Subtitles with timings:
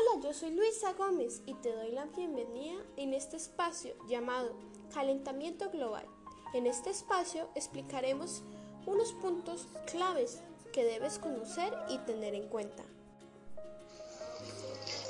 [0.00, 4.54] Hola, yo soy Luisa Gómez y te doy la bienvenida en este espacio llamado
[4.94, 6.06] Calentamiento Global.
[6.54, 8.42] En este espacio explicaremos
[8.86, 10.40] unos puntos claves
[10.72, 12.84] que debes conocer y tener en cuenta.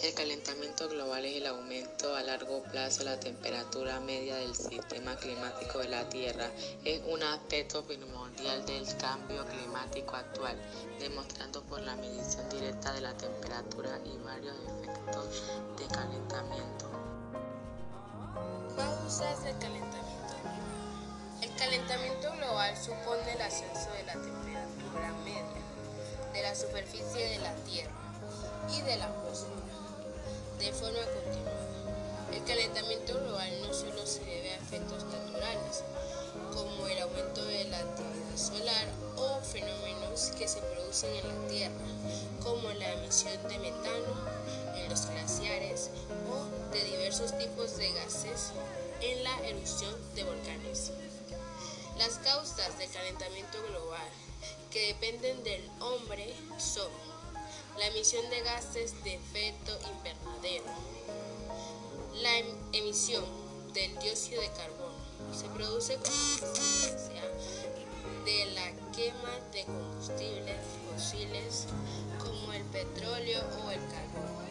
[0.02, 5.14] El calentamiento global es el aumento a largo plazo de la temperatura media del sistema
[5.16, 6.50] climático de la Tierra.
[6.86, 10.56] Es un aspecto primordial del cambio climático actual,
[10.98, 15.42] demostrando por la medición directa de la temperatura y varios efectos
[15.78, 16.90] de calentamiento.
[18.74, 21.42] Causas del calentamiento global.
[21.42, 27.54] El calentamiento global supone el ascenso de la temperatura media de la superficie de la
[27.66, 27.92] Tierra
[28.72, 29.49] y de la atmósfera
[30.70, 31.52] de forma continua.
[32.32, 35.82] El calentamiento global no solo se debe a efectos naturales,
[36.54, 41.86] como el aumento de la actividad solar o fenómenos que se producen en la Tierra,
[42.40, 44.14] como la emisión de metano
[44.76, 45.90] en los glaciares
[46.30, 48.52] o de diversos tipos de gases
[49.00, 50.92] en la erupción de volcanes.
[51.98, 54.08] Las causas del calentamiento global
[54.70, 56.88] que dependen del hombre son
[57.80, 60.66] la emisión de gases de efecto invernadero,
[62.20, 63.24] la em-, emisión
[63.72, 65.00] del dióxido de carbono.
[65.32, 66.52] Se produce como
[68.26, 70.58] de la quema de combustibles
[70.92, 71.66] fósiles
[72.18, 74.50] como el petróleo o el carbón,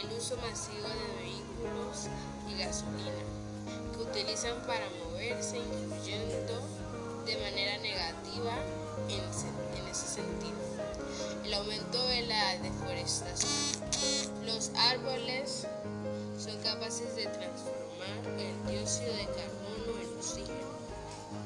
[0.00, 2.06] el uso masivo de vehículos
[2.48, 3.24] y gasolina
[3.92, 6.62] que utilizan para moverse influyendo
[7.26, 8.54] de manera negativa
[9.08, 10.75] en ese sentido
[11.46, 13.80] el aumento de la deforestación.
[14.44, 15.64] Los árboles
[16.36, 20.66] son capaces de transformar el dióxido de carbono en oxígeno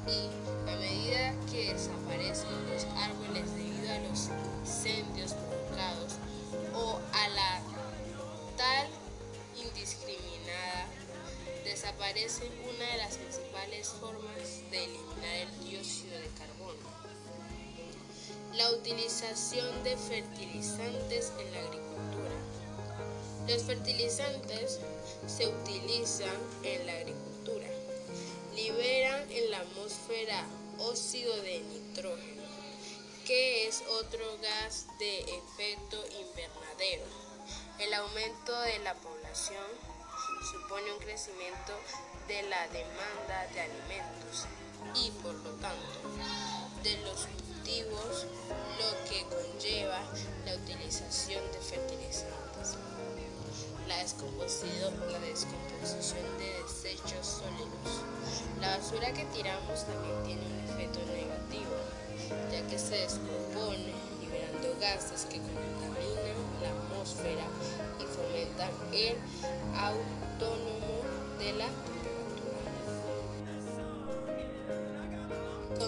[0.07, 4.29] y a medida que desaparecen los árboles debido a los
[4.61, 6.13] incendios provocados
[6.73, 7.61] o a la
[8.57, 8.87] tal
[9.55, 10.87] indiscriminada,
[11.63, 15.60] desaparece una de las principales formas de eliminar el
[18.81, 22.31] utilización de fertilizantes en la agricultura.
[23.47, 24.79] Los fertilizantes
[25.27, 27.67] se utilizan en la agricultura.
[28.55, 30.45] Liberan en la atmósfera
[30.79, 32.41] óxido de nitrógeno,
[33.25, 37.05] que es otro gas de efecto invernadero.
[37.77, 39.65] El aumento de la población
[40.51, 41.73] supone un crecimiento
[42.27, 44.47] de la demanda de alimentos
[44.95, 46.01] y por lo tanto
[46.83, 47.27] de los
[47.63, 49.99] lo que conlleva
[50.45, 52.75] la utilización de fertilizantes.
[53.87, 54.99] La la descomposición
[56.39, 58.01] de desechos sólidos.
[58.59, 61.75] La basura que tiramos también tiene un efecto negativo,
[62.51, 67.45] ya que se descompone liberando gases que contaminan la atmósfera
[67.99, 69.17] y fomentan el
[69.77, 71.03] autónomo
[71.37, 71.67] de la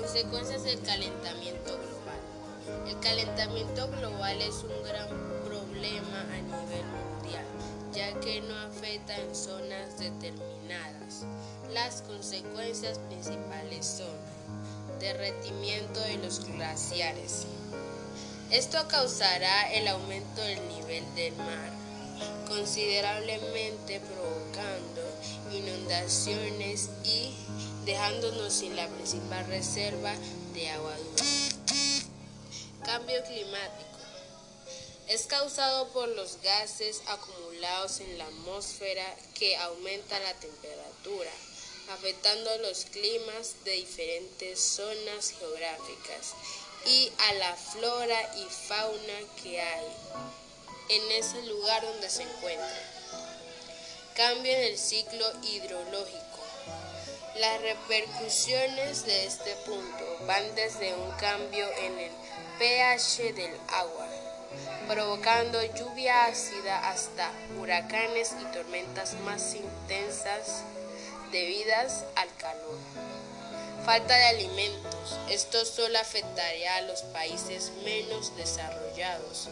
[0.04, 2.90] Consecuencias del calentamiento global.
[2.90, 5.08] El calentamiento global es un gran
[5.46, 7.46] problema a nivel mundial,
[7.94, 11.24] ya que no afecta en zonas determinadas.
[11.72, 17.46] Las consecuencias principales son derretimiento de los glaciares.
[18.52, 21.72] Esto causará el aumento del nivel del mar,
[22.50, 25.02] considerablemente provocando
[25.54, 27.34] inundaciones y
[27.86, 30.14] dejándonos sin la principal reserva
[30.54, 31.56] de agua dulce.
[32.86, 33.90] Cambio climático.
[35.08, 41.32] Es causado por los gases acumulados en la atmósfera que aumentan la temperatura,
[41.92, 46.34] afectando los climas de diferentes zonas geográficas
[46.86, 49.86] y a la flora y fauna que hay
[50.90, 52.90] en ese lugar donde se encuentra.
[54.16, 56.33] Cambio en el ciclo hidrológico.
[57.36, 62.12] Las repercusiones de este punto van desde un cambio en el
[62.60, 64.08] pH del agua,
[64.88, 70.64] provocando lluvia ácida hasta huracanes y tormentas más intensas
[71.32, 72.78] debidas al calor.
[73.84, 75.20] Falta de alimentos.
[75.28, 79.50] Esto solo afectaría a los países menos desarrollados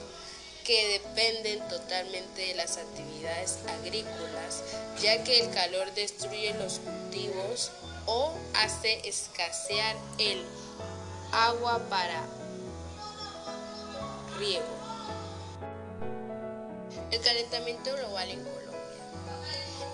[0.72, 4.64] que dependen totalmente de las actividades agrícolas,
[5.02, 7.72] ya que el calor destruye los cultivos
[8.06, 10.46] o hace escasear el
[11.34, 12.24] agua para
[14.38, 14.64] riego.
[17.12, 18.72] El calentamiento global en Colombia.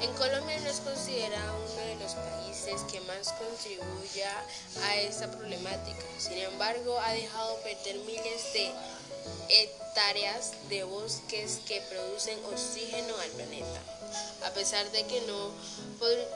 [0.01, 4.31] En Colombia no es considerado uno de los países que más contribuya
[4.83, 6.03] a esta problemática.
[6.19, 8.71] Sin embargo, ha dejado perder miles de
[9.49, 13.81] hectáreas hectáreas de bosques que producen oxígeno al planeta.
[14.45, 15.51] A pesar de que no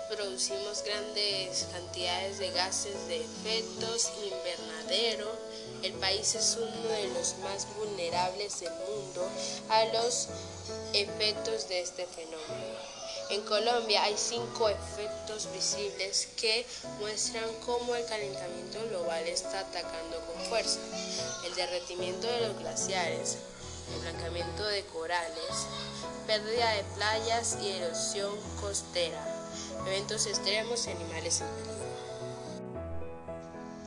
[0.09, 5.31] producimos grandes cantidades de gases de efectos invernadero,
[5.83, 9.29] el país es uno de los más vulnerables del mundo
[9.69, 10.29] a los
[10.93, 12.70] efectos de este fenómeno.
[13.31, 16.67] En Colombia hay cinco efectos visibles que
[16.99, 20.81] muestran cómo el calentamiento global está atacando con fuerza.
[21.45, 23.37] El derretimiento de los glaciares,
[23.95, 25.65] el blancamiento de corales,
[26.27, 29.25] pérdida de playas y erosión costera,
[29.87, 31.47] eventos extremos y animales en.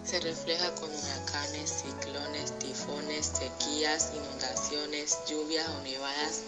[0.06, 6.41] Se refleja con huracanes, ciclones, tifones, sequías, inundaciones, lluvias o nevadas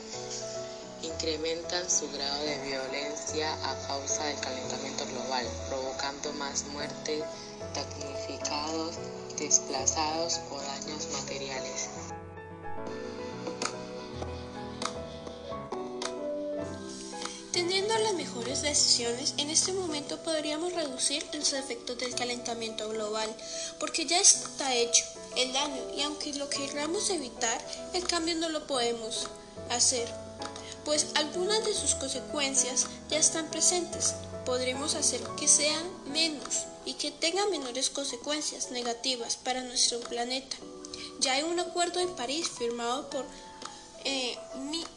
[1.06, 7.23] incrementan su grado de violencia a causa del calentamiento global, provocando más muerte,
[7.75, 8.97] damnificados,
[9.38, 11.88] desplazados o daños materiales.
[17.53, 23.35] Teniendo las mejores decisiones, en este momento podríamos reducir los efectos del calentamiento global,
[23.81, 25.05] porque ya está hecho
[25.37, 27.58] el daño y aunque lo queramos evitar,
[27.94, 29.29] el cambio no lo podemos
[29.70, 30.25] hacer
[30.86, 34.14] pues algunas de sus consecuencias ya están presentes.
[34.46, 40.56] Podremos hacer que sean menos y que tengan menores consecuencias negativas para nuestro planeta.
[41.18, 43.24] Ya hay un acuerdo en París firmado por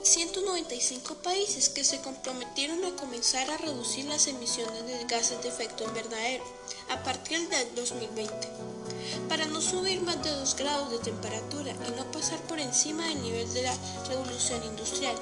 [0.03, 5.49] 195 eh, países que se comprometieron a comenzar a reducir las emisiones de gases de
[5.49, 6.43] efecto invernadero
[6.89, 8.47] a partir del 2020
[9.27, 13.21] para no subir más de 2 grados de temperatura y no pasar por encima del
[13.23, 13.73] nivel de la
[14.07, 15.15] revolución industrial.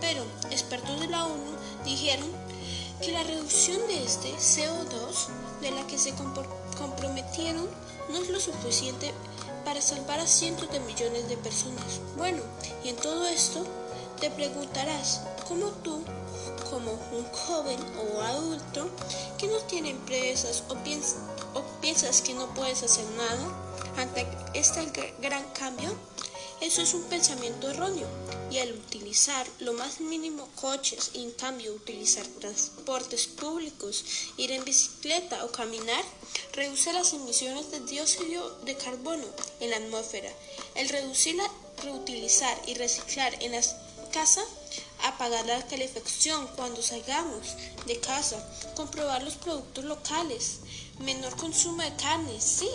[0.00, 1.52] Pero expertos de la ONU
[1.84, 2.30] dijeron
[3.00, 5.26] que la reducción de este CO2
[5.60, 6.14] de la que se
[6.78, 7.68] comprometieron
[8.08, 9.12] no es lo suficiente
[9.72, 11.98] para salvar a cientos de millones de personas.
[12.18, 12.42] Bueno,
[12.84, 13.64] y en todo esto
[14.20, 16.02] te preguntarás, ¿cómo tú,
[16.68, 18.90] como un joven o adulto
[19.38, 23.48] que no tiene empresas o, o piensas que no puedes hacer nada
[23.96, 25.88] ante este gran cambio?
[26.62, 28.06] Eso es un pensamiento erróneo
[28.48, 34.04] y al utilizar lo más mínimo coches y en cambio utilizar transportes públicos,
[34.36, 36.04] ir en bicicleta o caminar,
[36.52, 39.26] reduce las emisiones de dióxido de carbono
[39.58, 40.30] en la atmósfera.
[40.76, 41.36] El reducir,
[41.82, 43.74] reutilizar y reciclar en las
[44.12, 44.46] casas,
[45.02, 47.56] apagar la calefacción cuando salgamos
[47.86, 48.38] de casa,
[48.76, 50.58] comprobar los productos locales,
[51.00, 52.70] menor consumo de carne, sí,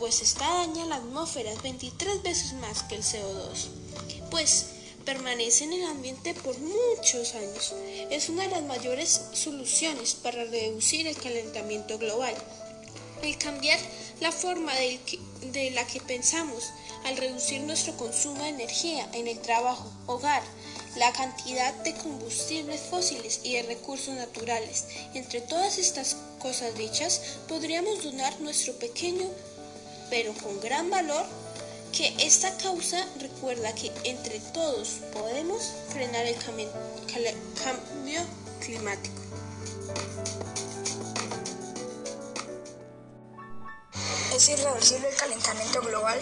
[0.00, 3.68] pues esta daña la atmósfera 23 veces más que el CO2,
[4.30, 4.66] pues
[5.04, 7.74] permanece en el ambiente por muchos años.
[8.10, 12.34] Es una de las mayores soluciones para reducir el calentamiento global.
[13.22, 13.78] El cambiar
[14.20, 16.70] la forma de, la que pensamos
[17.04, 20.42] al reducir nuestro consumo de energía en el trabajo, hogar,
[20.96, 24.86] la cantidad de combustibles fósiles y de recursos naturales.
[25.12, 29.28] Entre todas estas cosas dichas, podríamos donar nuestro pequeño
[30.10, 31.24] pero con gran valor,
[31.96, 36.70] que esta causa recuerda que entre todos podemos frenar el cambio
[38.60, 39.20] climático.
[44.34, 46.18] Es irreversible el calentamiento global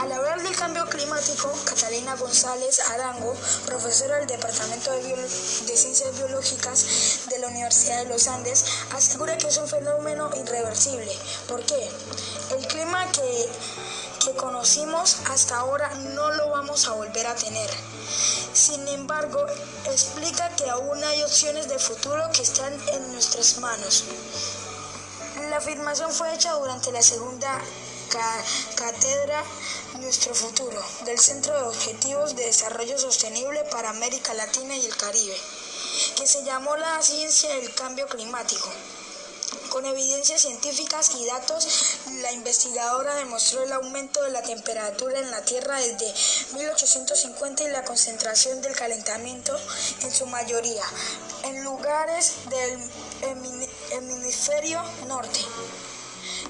[0.00, 3.36] al hablar del cambio climático, Catalina González Arango,
[3.66, 9.58] profesora del Departamento de, Ciencias Biológicas de la Universidad de los Andes, asegura que es
[9.58, 11.12] un fenómeno irreversible.
[11.46, 11.90] ¿Por qué?
[12.56, 13.48] El clima que,
[14.24, 17.70] que conocimos hasta ahora no lo vamos a volver a tener.
[18.54, 19.44] Sin embargo,
[19.84, 24.04] explica que aún hay opciones de futuro que están en nuestras manos.
[25.50, 27.60] La afirmación fue hecha durante la segunda
[28.10, 29.44] cátedra
[30.00, 35.36] Nuestro Futuro del Centro de Objetivos de Desarrollo Sostenible para América Latina y el Caribe,
[36.16, 38.68] que se llamó La Ciencia del Cambio Climático.
[39.68, 41.66] Con evidencias científicas y datos,
[42.22, 46.12] la investigadora demostró el aumento de la temperatura en la Tierra desde
[46.56, 49.56] 1850 y la concentración del calentamiento
[50.02, 50.84] en su mayoría
[51.44, 52.80] en lugares del
[53.92, 55.40] hemisferio norte.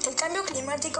[0.07, 0.99] El cambio climático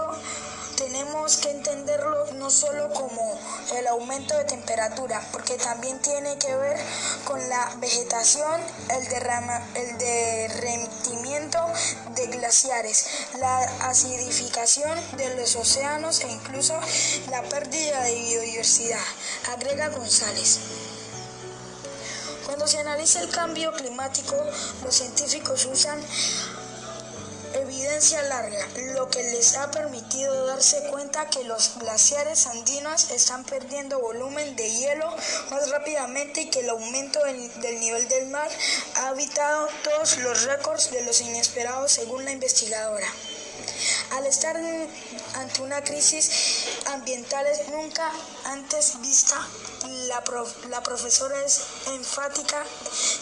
[0.76, 3.38] tenemos que entenderlo no solo como
[3.76, 6.78] el aumento de temperatura, porque también tiene que ver
[7.24, 11.58] con la vegetación, el, derrama, el derretimiento
[12.14, 13.06] de glaciares,
[13.38, 16.78] la acidificación de los océanos e incluso
[17.30, 19.04] la pérdida de biodiversidad,
[19.52, 20.60] agrega González.
[22.46, 24.36] Cuando se analiza el cambio climático,
[24.84, 26.00] los científicos usan
[27.62, 34.00] evidencia larga, lo que les ha permitido darse cuenta que los glaciares andinos están perdiendo
[34.00, 35.08] volumen de hielo
[35.50, 38.50] más rápidamente y que el aumento del nivel del mar
[38.96, 43.06] ha habitado todos los récords de los inesperados según la investigadora.
[44.12, 44.56] Al estar
[45.34, 48.10] ante una crisis ambiental nunca
[48.44, 49.36] antes vista,
[50.08, 50.22] la,
[50.68, 52.62] la profesora es enfática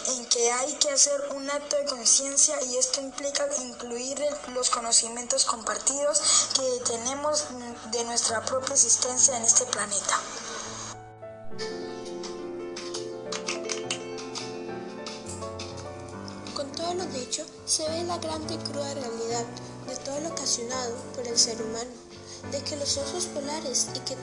[0.31, 4.17] que hay que hacer un acto de conciencia y esto implica incluir
[4.53, 7.47] los conocimientos compartidos que tenemos
[7.91, 10.21] de nuestra propia existencia en este planeta.
[16.55, 19.45] Con todo lo dicho, se ve la grande y cruda realidad
[19.89, 21.91] de todo lo ocasionado por el ser humano,
[22.51, 24.15] de que los osos polares y que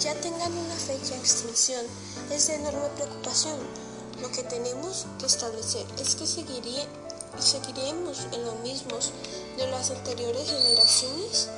[0.00, 1.84] ya tengan una fecha de extinción
[2.30, 3.93] es de enorme preocupación.
[4.24, 8.96] Lo que tenemos que establecer es que seguiremos en lo mismo
[9.58, 11.50] de las anteriores generaciones,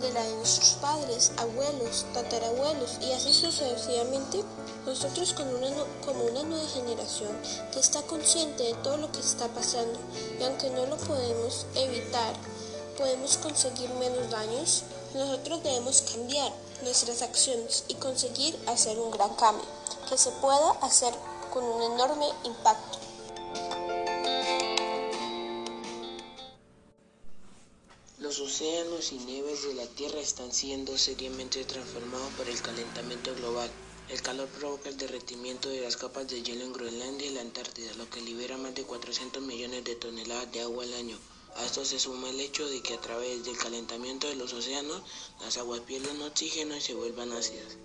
[0.00, 4.42] de la de nuestros padres, abuelos, tatarabuelos y así sucesivamente.
[4.86, 5.68] Nosotros como una,
[6.06, 7.28] como una nueva generación
[7.74, 9.98] que está consciente de todo lo que está pasando
[10.40, 12.34] y aunque no lo podemos evitar,
[12.96, 19.68] podemos conseguir menos daños, nosotros debemos cambiar nuestras acciones y conseguir hacer un gran cambio
[20.08, 21.12] que se pueda hacer
[21.52, 22.98] con un enorme impacto.
[28.18, 33.70] Los océanos y nieves de la Tierra están siendo seriamente transformados por el calentamiento global.
[34.08, 37.92] El calor provoca el derretimiento de las capas de hielo en Groenlandia y la Antártida,
[37.94, 41.18] lo que libera más de 400 millones de toneladas de agua al año.
[41.56, 45.02] A esto se suma el hecho de que a través del calentamiento de los océanos,
[45.42, 47.76] las aguas pierden oxígeno y se vuelvan ácidas.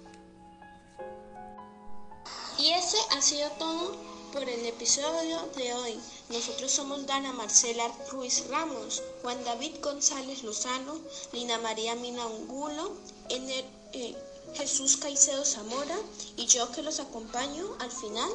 [2.57, 3.95] Y ese ha sido todo
[4.33, 5.99] por el episodio de hoy.
[6.29, 10.99] Nosotros somos Dana Marcela Ruiz Ramos, Juan David González Lozano,
[11.31, 12.93] Lina María Mina Ungulo,
[13.29, 14.15] eh,
[14.55, 15.95] Jesús Caicedo Zamora
[16.35, 18.29] y yo que los acompaño al final,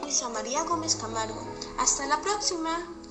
[0.00, 1.40] Luisa María Gómez Camargo.
[1.78, 3.01] Hasta la próxima.